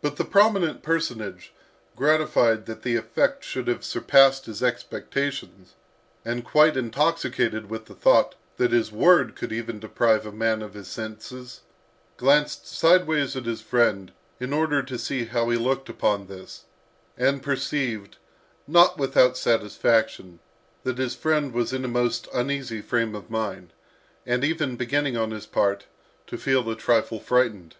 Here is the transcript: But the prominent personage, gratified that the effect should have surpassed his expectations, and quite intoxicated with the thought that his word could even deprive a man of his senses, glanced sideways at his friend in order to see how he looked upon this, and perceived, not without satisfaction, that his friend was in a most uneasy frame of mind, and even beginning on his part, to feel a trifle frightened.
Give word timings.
But 0.00 0.16
the 0.16 0.24
prominent 0.24 0.82
personage, 0.82 1.52
gratified 1.94 2.66
that 2.66 2.82
the 2.82 2.96
effect 2.96 3.44
should 3.44 3.68
have 3.68 3.84
surpassed 3.84 4.46
his 4.46 4.60
expectations, 4.60 5.74
and 6.24 6.44
quite 6.44 6.76
intoxicated 6.76 7.70
with 7.70 7.84
the 7.84 7.94
thought 7.94 8.34
that 8.56 8.72
his 8.72 8.90
word 8.90 9.36
could 9.36 9.52
even 9.52 9.78
deprive 9.78 10.26
a 10.26 10.32
man 10.32 10.62
of 10.62 10.74
his 10.74 10.88
senses, 10.88 11.60
glanced 12.16 12.66
sideways 12.66 13.36
at 13.36 13.44
his 13.44 13.60
friend 13.62 14.10
in 14.40 14.52
order 14.52 14.82
to 14.82 14.98
see 14.98 15.26
how 15.26 15.48
he 15.48 15.56
looked 15.56 15.88
upon 15.88 16.26
this, 16.26 16.64
and 17.16 17.40
perceived, 17.40 18.16
not 18.66 18.98
without 18.98 19.36
satisfaction, 19.36 20.40
that 20.82 20.98
his 20.98 21.14
friend 21.14 21.52
was 21.52 21.72
in 21.72 21.84
a 21.84 21.88
most 21.88 22.26
uneasy 22.34 22.80
frame 22.80 23.14
of 23.14 23.30
mind, 23.30 23.72
and 24.26 24.42
even 24.42 24.74
beginning 24.74 25.16
on 25.16 25.30
his 25.30 25.46
part, 25.46 25.86
to 26.26 26.36
feel 26.36 26.68
a 26.68 26.74
trifle 26.74 27.20
frightened. 27.20 27.76